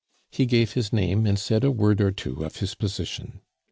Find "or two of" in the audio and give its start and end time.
2.01-2.55